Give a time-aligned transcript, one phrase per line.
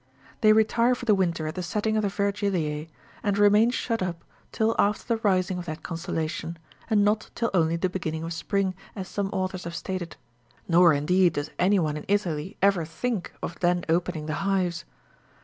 [0.41, 2.87] They retire for the winter at the setting of the Vergilise,
[3.21, 6.57] and remain shut up till after the rising of that constellation,
[6.89, 10.15] and not till only the beginning of spring, as some authors have stated;
[10.67, 14.85] nor, in deed, does any one in Italy ever think of then opening the hives.